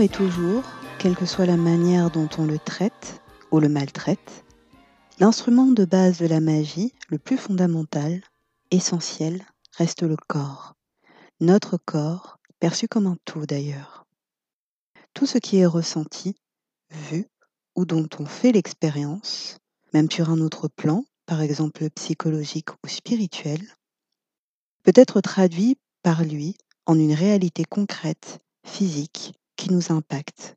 Et 0.00 0.08
toujours, 0.08 0.64
quelle 0.98 1.14
que 1.14 1.26
soit 1.26 1.44
la 1.44 1.58
manière 1.58 2.10
dont 2.10 2.28
on 2.38 2.46
le 2.46 2.58
traite 2.58 3.20
ou 3.50 3.60
le 3.60 3.68
maltraite, 3.68 4.44
l'instrument 5.20 5.66
de 5.66 5.84
base 5.84 6.18
de 6.18 6.26
la 6.26 6.40
magie, 6.40 6.92
le 7.08 7.18
plus 7.18 7.36
fondamental, 7.36 8.22
essentiel, 8.70 9.44
reste 9.76 10.02
le 10.02 10.16
corps. 10.28 10.74
Notre 11.40 11.76
corps, 11.76 12.38
perçu 12.58 12.88
comme 12.88 13.06
un 13.06 13.16
tout 13.26 13.44
d'ailleurs. 13.44 14.06
Tout 15.14 15.26
ce 15.26 15.38
qui 15.38 15.58
est 15.58 15.66
ressenti, 15.66 16.34
vu 16.90 17.26
ou 17.76 17.84
dont 17.84 18.08
on 18.18 18.26
fait 18.26 18.52
l'expérience, 18.52 19.58
même 19.92 20.10
sur 20.10 20.30
un 20.30 20.40
autre 20.40 20.68
plan, 20.68 21.04
par 21.26 21.42
exemple 21.42 21.88
psychologique 21.90 22.70
ou 22.82 22.88
spirituel, 22.88 23.60
peut 24.82 24.94
être 24.96 25.20
traduit 25.20 25.76
par 26.02 26.24
lui 26.24 26.56
en 26.86 26.98
une 26.98 27.14
réalité 27.14 27.64
concrète, 27.64 28.40
physique, 28.64 29.34
qui 29.56 29.72
nous 29.72 29.92
impacte. 29.92 30.56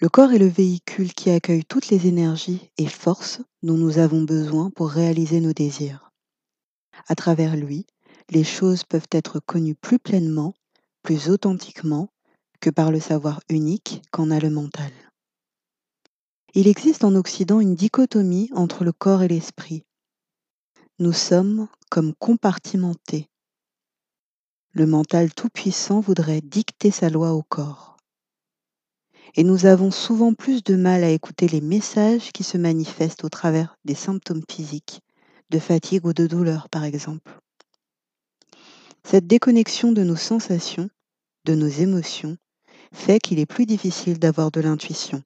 Le 0.00 0.08
corps 0.08 0.32
est 0.32 0.38
le 0.38 0.48
véhicule 0.48 1.12
qui 1.14 1.30
accueille 1.30 1.64
toutes 1.64 1.88
les 1.88 2.06
énergies 2.06 2.70
et 2.78 2.86
forces 2.86 3.40
dont 3.62 3.76
nous 3.76 3.98
avons 3.98 4.22
besoin 4.22 4.70
pour 4.70 4.90
réaliser 4.90 5.40
nos 5.40 5.52
désirs. 5.52 6.10
À 7.08 7.14
travers 7.14 7.56
lui, 7.56 7.86
les 8.30 8.44
choses 8.44 8.84
peuvent 8.84 9.08
être 9.10 9.40
connues 9.40 9.74
plus 9.74 9.98
pleinement, 9.98 10.54
plus 11.02 11.28
authentiquement 11.28 12.08
que 12.60 12.70
par 12.70 12.90
le 12.90 13.00
savoir 13.00 13.40
unique 13.48 14.02
qu'en 14.10 14.30
a 14.30 14.40
le 14.40 14.50
mental. 14.50 14.92
Il 16.54 16.68
existe 16.68 17.04
en 17.04 17.14
Occident 17.14 17.60
une 17.60 17.74
dichotomie 17.74 18.48
entre 18.54 18.84
le 18.84 18.92
corps 18.92 19.22
et 19.22 19.28
l'esprit. 19.28 19.84
Nous 20.98 21.12
sommes 21.12 21.68
comme 21.90 22.14
compartimentés. 22.14 23.28
Le 24.76 24.86
mental 24.86 25.32
tout-puissant 25.32 26.00
voudrait 26.00 26.40
dicter 26.40 26.90
sa 26.90 27.08
loi 27.08 27.32
au 27.32 27.44
corps. 27.44 27.96
Et 29.36 29.44
nous 29.44 29.66
avons 29.66 29.92
souvent 29.92 30.34
plus 30.34 30.64
de 30.64 30.74
mal 30.74 31.04
à 31.04 31.10
écouter 31.10 31.46
les 31.46 31.60
messages 31.60 32.32
qui 32.32 32.42
se 32.42 32.58
manifestent 32.58 33.22
au 33.22 33.28
travers 33.28 33.76
des 33.84 33.94
symptômes 33.94 34.42
physiques, 34.50 35.00
de 35.50 35.60
fatigue 35.60 36.04
ou 36.04 36.12
de 36.12 36.26
douleur 36.26 36.68
par 36.70 36.82
exemple. 36.82 37.38
Cette 39.04 39.28
déconnexion 39.28 39.92
de 39.92 40.02
nos 40.02 40.16
sensations, 40.16 40.90
de 41.44 41.54
nos 41.54 41.68
émotions, 41.68 42.36
fait 42.92 43.20
qu'il 43.20 43.38
est 43.38 43.46
plus 43.46 43.66
difficile 43.66 44.18
d'avoir 44.18 44.50
de 44.50 44.60
l'intuition. 44.60 45.22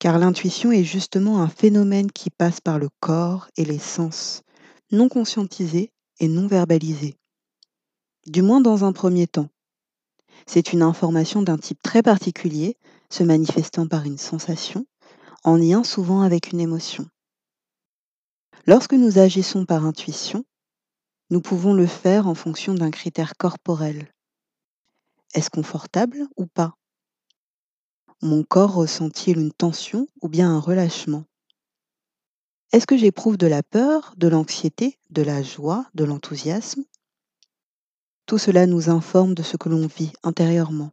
Car 0.00 0.18
l'intuition 0.18 0.72
est 0.72 0.82
justement 0.82 1.42
un 1.42 1.48
phénomène 1.48 2.10
qui 2.10 2.30
passe 2.30 2.60
par 2.60 2.80
le 2.80 2.88
corps 2.98 3.46
et 3.56 3.64
les 3.64 3.78
sens, 3.78 4.42
non 4.90 5.08
conscientisés 5.08 5.92
et 6.18 6.26
non 6.26 6.48
verbalisés. 6.48 7.19
Du 8.26 8.42
moins 8.42 8.60
dans 8.60 8.84
un 8.84 8.92
premier 8.92 9.26
temps. 9.26 9.48
C'est 10.46 10.74
une 10.74 10.82
information 10.82 11.40
d'un 11.40 11.56
type 11.56 11.80
très 11.82 12.02
particulier, 12.02 12.76
se 13.08 13.22
manifestant 13.22 13.86
par 13.86 14.04
une 14.04 14.18
sensation, 14.18 14.86
en 15.42 15.56
lien 15.56 15.84
souvent 15.84 16.20
avec 16.20 16.52
une 16.52 16.60
émotion. 16.60 17.06
Lorsque 18.66 18.92
nous 18.92 19.18
agissons 19.18 19.64
par 19.64 19.86
intuition, 19.86 20.44
nous 21.30 21.40
pouvons 21.40 21.72
le 21.72 21.86
faire 21.86 22.28
en 22.28 22.34
fonction 22.34 22.74
d'un 22.74 22.90
critère 22.90 23.36
corporel. 23.38 24.12
Est-ce 25.32 25.48
confortable 25.48 26.26
ou 26.36 26.46
pas? 26.46 26.74
Mon 28.20 28.42
corps 28.42 28.74
ressent-il 28.74 29.38
une 29.38 29.52
tension 29.52 30.06
ou 30.20 30.28
bien 30.28 30.50
un 30.50 30.60
relâchement? 30.60 31.24
Est-ce 32.72 32.86
que 32.86 32.98
j'éprouve 32.98 33.38
de 33.38 33.46
la 33.46 33.62
peur, 33.62 34.12
de 34.18 34.28
l'anxiété, 34.28 34.98
de 35.08 35.22
la 35.22 35.42
joie, 35.42 35.86
de 35.94 36.04
l'enthousiasme? 36.04 36.84
Tout 38.30 38.38
cela 38.38 38.68
nous 38.68 38.90
informe 38.90 39.34
de 39.34 39.42
ce 39.42 39.56
que 39.56 39.68
l'on 39.68 39.88
vit 39.88 40.12
intérieurement. 40.22 40.92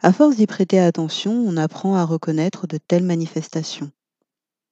À 0.00 0.10
force 0.10 0.36
d'y 0.36 0.46
prêter 0.46 0.80
attention, 0.80 1.32
on 1.32 1.58
apprend 1.58 1.96
à 1.96 2.04
reconnaître 2.06 2.66
de 2.66 2.78
telles 2.78 3.04
manifestations. 3.04 3.92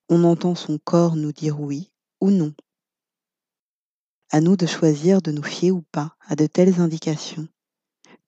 On 0.08 0.24
entend 0.24 0.54
son 0.54 0.78
corps 0.78 1.14
nous 1.14 1.32
dire 1.32 1.60
oui 1.60 1.92
ou 2.22 2.30
non. 2.30 2.54
À 4.30 4.40
nous 4.40 4.56
de 4.56 4.64
choisir 4.64 5.20
de 5.20 5.30
nous 5.30 5.42
fier 5.42 5.72
ou 5.72 5.82
pas 5.92 6.16
à 6.26 6.36
de 6.36 6.46
telles 6.46 6.80
indications, 6.80 7.46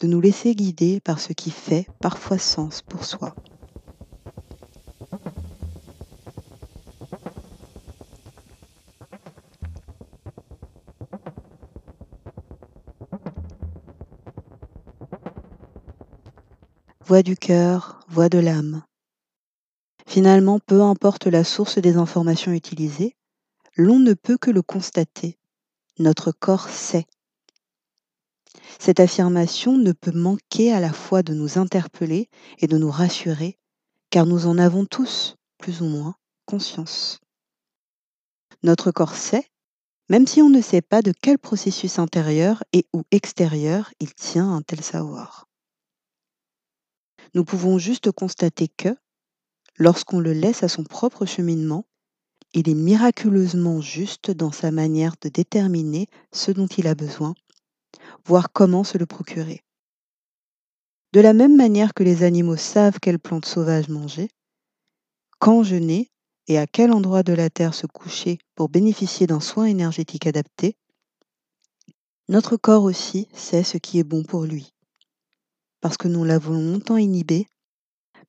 de 0.00 0.06
nous 0.06 0.20
laisser 0.20 0.54
guider 0.54 1.00
par 1.00 1.18
ce 1.18 1.32
qui 1.32 1.50
fait 1.50 1.86
parfois 2.02 2.36
sens 2.36 2.82
pour 2.82 3.06
soi. 3.06 3.34
Voix 17.08 17.22
du 17.22 17.38
cœur, 17.38 18.00
voix 18.08 18.28
de 18.28 18.38
l'âme. 18.38 18.82
Finalement, 20.06 20.58
peu 20.58 20.82
importe 20.82 21.26
la 21.26 21.42
source 21.42 21.78
des 21.78 21.96
informations 21.96 22.52
utilisées, 22.52 23.16
l'on 23.76 23.98
ne 23.98 24.12
peut 24.12 24.36
que 24.36 24.50
le 24.50 24.60
constater. 24.60 25.38
Notre 25.98 26.32
corps 26.32 26.68
sait. 26.68 27.06
Cette 28.78 29.00
affirmation 29.00 29.78
ne 29.78 29.92
peut 29.92 30.12
manquer 30.12 30.70
à 30.70 30.80
la 30.80 30.92
fois 30.92 31.22
de 31.22 31.32
nous 31.32 31.56
interpeller 31.56 32.28
et 32.58 32.66
de 32.66 32.76
nous 32.76 32.90
rassurer, 32.90 33.58
car 34.10 34.26
nous 34.26 34.46
en 34.46 34.58
avons 34.58 34.84
tous, 34.84 35.36
plus 35.56 35.80
ou 35.80 35.86
moins, 35.86 36.14
conscience. 36.44 37.20
Notre 38.62 38.90
corps 38.90 39.16
sait, 39.16 39.48
même 40.10 40.26
si 40.26 40.42
on 40.42 40.50
ne 40.50 40.60
sait 40.60 40.82
pas 40.82 41.00
de 41.00 41.14
quel 41.22 41.38
processus 41.38 41.98
intérieur 41.98 42.62
et 42.74 42.84
ou 42.92 43.04
extérieur 43.12 43.90
il 43.98 44.12
tient 44.12 44.52
un 44.52 44.60
tel 44.60 44.82
savoir. 44.82 45.47
Nous 47.34 47.44
pouvons 47.44 47.78
juste 47.78 48.10
constater 48.10 48.68
que, 48.68 48.96
lorsqu'on 49.76 50.20
le 50.20 50.32
laisse 50.32 50.62
à 50.62 50.68
son 50.68 50.84
propre 50.84 51.26
cheminement, 51.26 51.84
il 52.54 52.68
est 52.68 52.74
miraculeusement 52.74 53.80
juste 53.80 54.30
dans 54.30 54.52
sa 54.52 54.70
manière 54.70 55.14
de 55.20 55.28
déterminer 55.28 56.06
ce 56.32 56.50
dont 56.50 56.66
il 56.66 56.86
a 56.86 56.94
besoin, 56.94 57.34
voir 58.24 58.52
comment 58.52 58.84
se 58.84 58.96
le 58.98 59.06
procurer. 59.06 59.62
De 61.12 61.20
la 61.20 61.32
même 61.32 61.56
manière 61.56 61.94
que 61.94 62.02
les 62.02 62.22
animaux 62.22 62.56
savent 62.56 62.98
quelles 63.00 63.18
plantes 63.18 63.46
sauvages 63.46 63.88
manger, 63.88 64.28
quand 65.38 65.62
jeûner 65.62 66.10
et 66.48 66.58
à 66.58 66.66
quel 66.66 66.92
endroit 66.92 67.22
de 67.22 67.32
la 67.32 67.50
Terre 67.50 67.74
se 67.74 67.86
coucher 67.86 68.38
pour 68.54 68.68
bénéficier 68.68 69.26
d'un 69.26 69.40
soin 69.40 69.66
énergétique 69.66 70.26
adapté, 70.26 70.76
notre 72.28 72.56
corps 72.56 72.84
aussi 72.84 73.28
sait 73.32 73.62
ce 73.62 73.78
qui 73.78 73.98
est 73.98 74.04
bon 74.04 74.22
pour 74.22 74.44
lui. 74.44 74.74
Parce 75.80 75.96
que 75.96 76.08
nous 76.08 76.24
l'avons 76.24 76.54
longtemps 76.54 76.96
inhibé, 76.96 77.46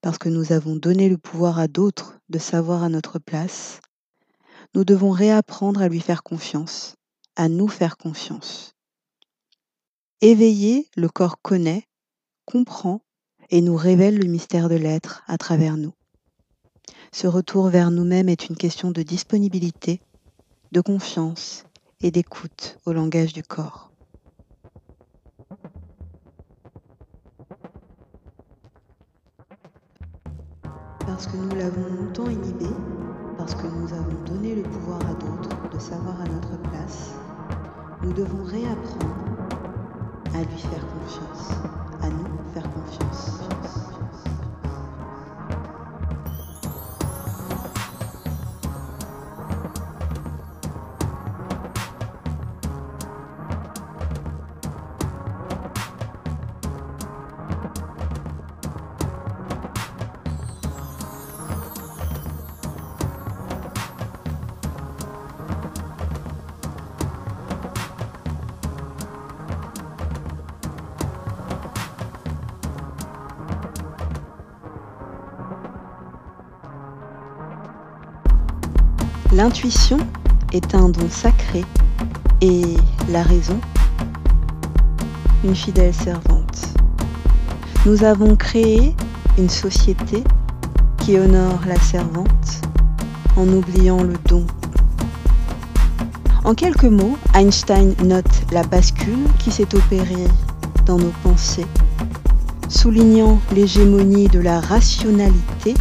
parce 0.00 0.18
que 0.18 0.28
nous 0.28 0.52
avons 0.52 0.76
donné 0.76 1.08
le 1.08 1.18
pouvoir 1.18 1.58
à 1.58 1.68
d'autres 1.68 2.18
de 2.28 2.38
savoir 2.38 2.82
à 2.82 2.88
notre 2.88 3.18
place, 3.18 3.80
nous 4.74 4.84
devons 4.84 5.10
réapprendre 5.10 5.82
à 5.82 5.88
lui 5.88 6.00
faire 6.00 6.22
confiance, 6.22 6.94
à 7.36 7.48
nous 7.48 7.68
faire 7.68 7.96
confiance. 7.96 8.74
Éveillé, 10.20 10.88
le 10.96 11.08
corps 11.08 11.40
connaît, 11.42 11.84
comprend 12.44 13.00
et 13.50 13.62
nous 13.62 13.76
révèle 13.76 14.18
le 14.18 14.28
mystère 14.28 14.68
de 14.68 14.76
l'être 14.76 15.22
à 15.26 15.38
travers 15.38 15.76
nous. 15.76 15.94
Ce 17.12 17.26
retour 17.26 17.68
vers 17.68 17.90
nous-mêmes 17.90 18.28
est 18.28 18.48
une 18.48 18.56
question 18.56 18.92
de 18.92 19.02
disponibilité, 19.02 20.00
de 20.72 20.80
confiance 20.80 21.64
et 22.00 22.10
d'écoute 22.10 22.78
au 22.86 22.92
langage 22.92 23.32
du 23.32 23.42
corps. 23.42 23.89
Parce 31.20 31.32
que 31.32 31.36
nous 31.36 31.54
l'avons 31.54 31.82
longtemps 31.82 32.30
inhibé, 32.30 32.64
parce 33.36 33.54
que 33.54 33.66
nous 33.66 33.92
avons 33.92 34.24
donné 34.24 34.54
le 34.54 34.62
pouvoir 34.62 35.00
à 35.00 35.12
d'autres 35.12 35.54
de 35.70 35.78
savoir 35.78 36.18
à 36.18 36.24
notre 36.24 36.56
place, 36.70 37.12
nous 38.02 38.14
devons 38.14 38.42
réapprendre 38.44 39.36
à 40.34 40.38
lui 40.38 40.58
faire 40.58 40.82
confiance, 40.86 41.50
à 42.00 42.08
nous 42.08 42.24
faire 42.54 42.64
confiance. 42.72 43.59
L'intuition 79.42 79.96
est 80.52 80.74
un 80.74 80.90
don 80.90 81.08
sacré 81.08 81.64
et 82.42 82.76
la 83.08 83.22
raison, 83.22 83.58
une 85.42 85.54
fidèle 85.54 85.94
servante. 85.94 86.74
Nous 87.86 88.04
avons 88.04 88.36
créé 88.36 88.94
une 89.38 89.48
société 89.48 90.22
qui 90.98 91.18
honore 91.18 91.60
la 91.66 91.80
servante 91.80 92.60
en 93.34 93.48
oubliant 93.48 94.02
le 94.02 94.12
don. 94.28 94.44
En 96.44 96.52
quelques 96.52 96.84
mots, 96.84 97.16
Einstein 97.34 97.94
note 98.04 98.42
la 98.52 98.62
bascule 98.64 99.24
qui 99.38 99.50
s'est 99.50 99.74
opérée 99.74 100.28
dans 100.84 100.98
nos 100.98 101.14
pensées, 101.22 101.66
soulignant 102.68 103.40
l'hégémonie 103.54 104.28
de 104.28 104.40
la 104.40 104.60
rationalité 104.60 105.72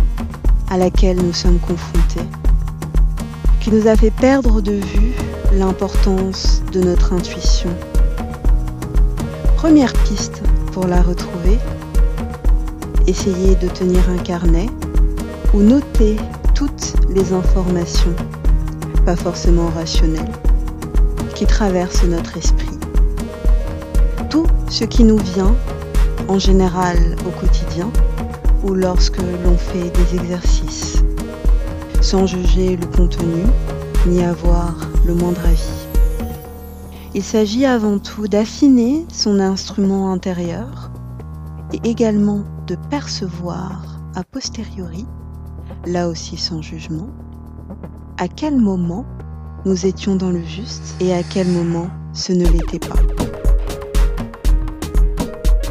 à 0.69 0.77
laquelle 0.77 1.17
nous 1.17 1.33
sommes 1.33 1.59
confrontés 1.59 2.38
nous 3.71 3.87
a 3.87 3.95
fait 3.95 4.09
perdre 4.09 4.61
de 4.61 4.71
vue 4.71 5.13
l'importance 5.53 6.63
de 6.71 6.81
notre 6.81 7.13
intuition. 7.13 7.69
Première 9.57 9.93
piste 9.93 10.41
pour 10.71 10.87
la 10.87 11.03
retrouver, 11.03 11.59
essayez 13.05 13.55
de 13.55 13.67
tenir 13.67 14.09
un 14.09 14.17
carnet 14.17 14.65
ou 15.53 15.61
noter 15.61 16.15
toutes 16.55 16.93
les 17.09 17.31
informations, 17.31 18.15
pas 19.05 19.15
forcément 19.15 19.69
rationnelles, 19.69 20.31
qui 21.35 21.45
traversent 21.45 22.05
notre 22.05 22.37
esprit. 22.37 22.79
Tout 24.31 24.47
ce 24.69 24.83
qui 24.83 25.03
nous 25.03 25.17
vient, 25.17 25.55
en 26.27 26.39
général 26.39 26.97
au 27.27 27.39
quotidien, 27.39 27.91
ou 28.63 28.73
lorsque 28.73 29.17
l'on 29.17 29.57
fait 29.57 29.91
des 29.91 30.19
exercices 30.19 31.03
sans 32.01 32.25
juger 32.25 32.77
le 32.77 32.85
contenu 32.87 33.43
ni 34.07 34.23
avoir 34.23 34.75
le 35.05 35.13
moindre 35.13 35.41
avis. 35.45 35.87
Il 37.13 37.23
s'agit 37.23 37.65
avant 37.65 37.99
tout 37.99 38.27
d'affiner 38.27 39.05
son 39.11 39.39
instrument 39.39 40.11
intérieur 40.11 40.91
et 41.73 41.89
également 41.89 42.43
de 42.67 42.75
percevoir 42.89 43.99
a 44.15 44.23
posteriori, 44.23 45.05
là 45.85 46.07
aussi 46.07 46.37
sans 46.37 46.61
jugement, 46.61 47.09
à 48.17 48.27
quel 48.27 48.57
moment 48.57 49.05
nous 49.65 49.85
étions 49.85 50.15
dans 50.15 50.31
le 50.31 50.43
juste 50.43 50.95
et 50.99 51.13
à 51.13 51.23
quel 51.23 51.47
moment 51.47 51.87
ce 52.13 52.31
ne 52.31 52.45
l'était 52.45 52.79
pas. 52.79 52.95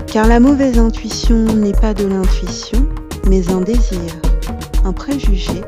Car 0.06 0.26
la 0.26 0.40
mauvaise 0.40 0.78
intuition 0.78 1.44
n'est 1.44 1.72
pas 1.72 1.94
de 1.94 2.06
l'intuition, 2.06 2.86
mais 3.28 3.50
un 3.50 3.60
désir, 3.60 4.00
un 4.84 4.92
préjugé 4.92 5.62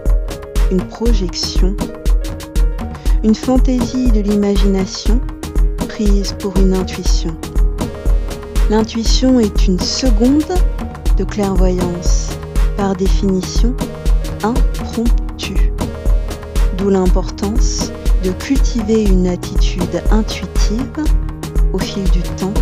une 0.71 0.83
projection, 0.83 1.75
une 3.25 3.35
fantaisie 3.35 4.13
de 4.13 4.21
l'imagination 4.21 5.21
prise 5.89 6.35
pour 6.39 6.57
une 6.59 6.75
intuition. 6.75 7.35
L'intuition 8.71 9.41
est 9.41 9.67
une 9.67 9.81
seconde 9.81 10.45
de 11.17 11.25
clairvoyance, 11.25 12.29
par 12.77 12.95
définition 12.95 13.75
impromptue, 14.45 15.73
d'où 16.79 16.89
l'importance 16.89 17.91
de 18.23 18.31
cultiver 18.31 19.03
une 19.03 19.27
attitude 19.27 20.03
intuitive 20.13 21.05
au 21.73 21.79
fil 21.79 22.05
du 22.11 22.23
temps, 22.37 22.55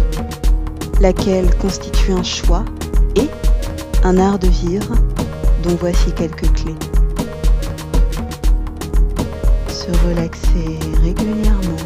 laquelle 1.01 1.55
constitue 1.57 2.13
un 2.13 2.23
choix 2.23 2.65
et 3.17 3.29
un 4.03 4.19
art 4.19 4.39
de 4.39 4.49
vivre 4.49 4.95
dont 5.63 5.77
voici 5.79 6.11
quelques 6.13 6.51
clés 6.55 6.98
relaxer 9.93 10.79
régulièrement, 11.02 11.76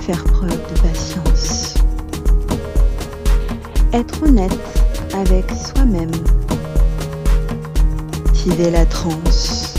faire 0.00 0.24
preuve 0.24 0.50
de 0.50 0.80
patience, 0.80 1.74
être 3.92 4.22
honnête 4.22 4.50
avec 5.14 5.44
soi-même, 5.50 6.10
activer 8.26 8.70
la 8.70 8.86
transe. 8.86 9.74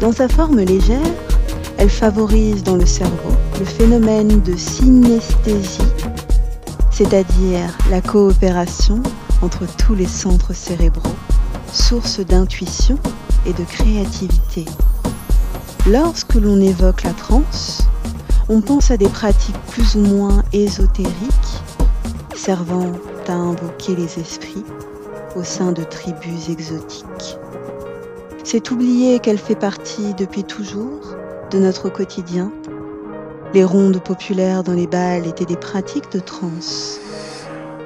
Dans 0.00 0.12
sa 0.12 0.28
forme 0.28 0.60
légère, 0.60 1.00
elle 1.78 1.90
favorise 1.90 2.62
dans 2.62 2.76
le 2.76 2.86
cerveau 2.86 3.32
le 3.58 3.64
phénomène 3.64 4.40
de 4.42 4.56
synesthésie, 4.56 5.78
c'est-à-dire 6.90 7.76
la 7.90 8.00
coopération 8.00 9.02
entre 9.42 9.66
tous 9.76 9.94
les 9.94 10.06
centres 10.06 10.54
cérébraux, 10.54 11.16
source 11.72 12.20
d'intuition 12.20 12.98
et 13.46 13.52
de 13.52 13.64
créativité. 13.64 14.64
Lorsque 15.88 16.34
l'on 16.34 16.60
évoque 16.60 17.02
la 17.02 17.12
transe, 17.12 17.82
on 18.48 18.60
pense 18.60 18.90
à 18.90 18.96
des 18.96 19.08
pratiques 19.08 19.60
plus 19.68 19.96
ou 19.96 20.00
moins 20.00 20.42
ésotériques 20.52 21.62
servant 22.34 22.92
à 23.28 23.32
invoquer 23.32 23.96
les 23.96 24.18
esprits 24.18 24.64
au 25.34 25.42
sein 25.42 25.72
de 25.72 25.82
tribus 25.82 26.50
exotiques. 26.50 27.38
C'est 28.44 28.70
oublier 28.70 29.18
qu'elle 29.18 29.38
fait 29.38 29.54
partie 29.54 30.12
depuis 30.14 30.44
toujours 30.44 31.16
de 31.50 31.58
notre 31.58 31.88
quotidien. 31.88 32.52
Les 33.54 33.64
rondes 33.64 34.02
populaires 34.02 34.62
dans 34.62 34.74
les 34.74 34.86
bals 34.86 35.26
étaient 35.26 35.46
des 35.46 35.56
pratiques 35.56 36.12
de 36.12 36.18
transe, 36.18 37.00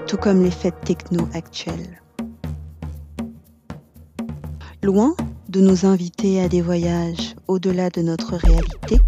tout 0.09 0.17
comme 0.17 0.43
les 0.43 0.51
fêtes 0.51 0.81
techno 0.85 1.29
actuelles. 1.35 2.03
Loin 4.83 5.15
de 5.49 5.61
nous 5.61 5.87
inviter 5.87 6.43
à 6.43 6.49
des 6.49 6.61
voyages 6.61 7.35
au-delà 7.47 7.89
de 7.89 8.03
notre 8.03 8.37
réalité, 8.37 8.99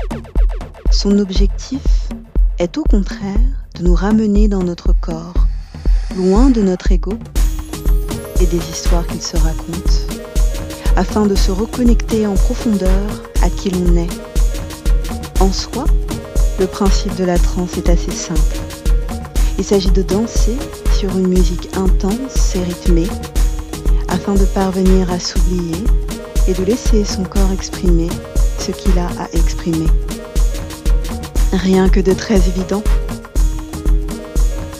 son 0.90 1.18
objectif 1.18 1.82
est 2.58 2.78
au 2.78 2.82
contraire 2.84 3.36
de 3.78 3.84
nous 3.84 3.94
ramener 3.94 4.48
dans 4.48 4.62
notre 4.62 4.94
corps, 4.98 5.34
loin 6.16 6.48
de 6.48 6.62
notre 6.62 6.92
ego 6.92 7.12
et 8.40 8.46
des 8.46 8.56
histoires 8.56 9.06
qu'il 9.06 9.20
se 9.20 9.36
raconte, 9.36 10.06
afin 10.96 11.26
de 11.26 11.34
se 11.34 11.50
reconnecter 11.50 12.26
en 12.26 12.34
profondeur 12.34 13.22
à 13.42 13.50
qui 13.50 13.68
l'on 13.70 13.96
est. 13.96 14.20
En 15.40 15.52
soi, 15.52 15.84
le 16.58 16.66
principe 16.66 17.16
de 17.16 17.24
la 17.24 17.38
transe 17.38 17.76
est 17.76 17.90
assez 17.90 18.12
simple. 18.12 18.58
Il 19.58 19.64
s'agit 19.64 19.90
de 19.90 20.02
danser 20.02 20.56
sur 20.98 21.10
une 21.18 21.28
musique 21.28 21.68
intense 21.76 22.56
et 22.56 22.62
rythmée 22.62 23.08
afin 24.08 24.34
de 24.34 24.44
parvenir 24.46 25.10
à 25.10 25.20
s'oublier 25.20 25.84
et 26.48 26.54
de 26.54 26.64
laisser 26.64 27.04
son 27.04 27.24
corps 27.24 27.52
exprimer 27.52 28.08
ce 28.58 28.70
qu'il 28.72 28.98
a 28.98 29.08
à 29.22 29.28
exprimer. 29.32 29.86
Rien 31.52 31.88
que 31.88 32.00
de 32.00 32.12
très 32.12 32.36
évident. 32.36 32.82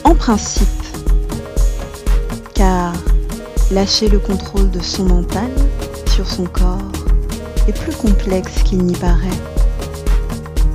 En 0.03 0.15
principe, 0.15 0.67
car 2.53 2.93
lâcher 3.71 4.09
le 4.09 4.19
contrôle 4.19 4.69
de 4.71 4.81
son 4.81 5.05
mental 5.05 5.49
sur 6.13 6.27
son 6.27 6.45
corps 6.45 6.91
est 7.67 7.77
plus 7.77 7.95
complexe 7.95 8.63
qu'il 8.63 8.83
n'y 8.83 8.95
paraît. 8.95 9.39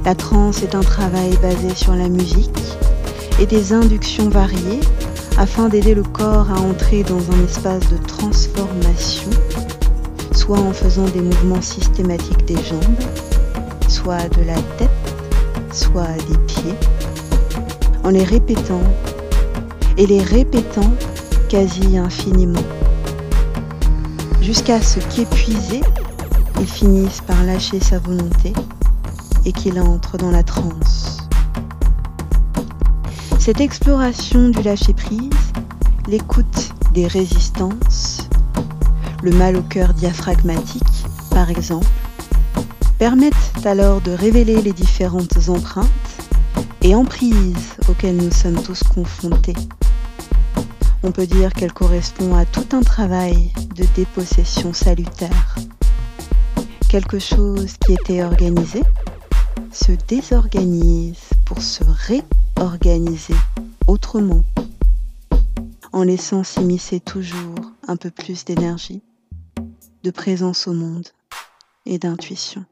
La 0.05 0.15
transe 0.15 0.63
est 0.63 0.75
un 0.75 0.83
travail 0.83 1.37
basé 1.43 1.75
sur 1.75 1.95
la 1.95 2.09
musique 2.09 2.51
et 3.41 3.47
des 3.47 3.73
inductions 3.73 4.29
variées 4.29 4.81
afin 5.37 5.69
d'aider 5.69 5.95
le 5.95 6.03
corps 6.03 6.51
à 6.51 6.61
entrer 6.61 7.03
dans 7.03 7.19
un 7.19 7.45
espace 7.45 7.89
de 7.91 7.99
transformation, 8.07 9.31
soit 10.33 10.59
en 10.59 10.73
faisant 10.73 11.05
des 11.05 11.21
mouvements 11.21 11.63
systématiques 11.63 12.45
des 12.45 12.63
jambes, 12.63 13.01
soit 13.89 14.29
de 14.37 14.43
la 14.45 14.55
tête, 14.79 14.91
soit 15.73 16.17
des 16.29 16.39
pieds, 16.47 16.75
en 18.05 18.11
les 18.11 18.25
répétant 18.25 18.83
et 19.97 20.07
les 20.07 20.23
répétant 20.23 20.93
quasi 21.49 21.97
infiniment, 21.97 22.65
jusqu'à 24.41 24.81
ce 24.81 25.01
qu'épuisé, 25.01 25.81
il 26.61 26.67
finisse 26.67 27.21
par 27.21 27.43
lâcher 27.45 27.81
sa 27.81 27.99
volonté 27.99 28.53
et 29.45 29.53
qu'il 29.53 29.81
entre 29.81 30.17
dans 30.17 30.31
la 30.31 30.43
transe. 30.43 31.19
Cette 33.39 33.61
exploration 33.61 34.49
du 34.49 34.63
lâcher-prise, 34.63 35.31
l'écoute 36.09 36.73
des 36.95 37.07
résistances, 37.07 38.29
le 39.27 39.33
mal 39.33 39.57
au 39.57 39.63
cœur 39.63 39.93
diaphragmatique, 39.93 41.05
par 41.31 41.51
exemple, 41.51 41.89
permettent 42.97 43.35
alors 43.65 44.01
de 44.01 44.13
révéler 44.13 44.63
les 44.63 44.73
différentes 44.73 45.49
empreintes 45.49 45.89
et 46.81 46.95
emprises 46.95 47.75
auxquelles 47.89 48.19
nous 48.19 48.31
sommes 48.31 48.63
tous 48.63 48.85
confrontés. 48.85 49.57
On 51.03 51.11
peut 51.11 51.27
dire 51.27 51.53
qu'elle 51.53 51.73
correspond 51.73 52.37
à 52.37 52.45
tout 52.45 52.69
un 52.71 52.83
travail 52.83 53.51
de 53.75 53.85
dépossession 53.97 54.73
salutaire. 54.73 55.57
Quelque 56.89 57.19
chose 57.19 57.75
qui 57.85 57.95
était 57.95 58.23
organisé 58.23 58.85
se 59.73 59.91
désorganise 60.07 61.31
pour 61.47 61.61
se 61.61 61.83
réorganiser 61.83 63.35
autrement, 63.89 64.45
en 65.93 66.05
laissant 66.05 66.45
s'immiscer 66.45 67.01
toujours 67.01 67.57
un 67.89 67.97
peu 67.97 68.11
plus 68.11 68.45
d'énergie, 68.45 69.03
de 70.07 70.13
présence 70.13 70.69
au 70.69 70.73
monde 70.73 71.09
et 71.85 71.99
d'intuition. 71.99 72.65